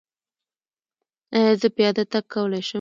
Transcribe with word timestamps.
ایا 1.35 1.51
زه 1.61 1.67
پیاده 1.75 2.03
تګ 2.11 2.25
کولی 2.33 2.61
شم؟ 2.65 2.69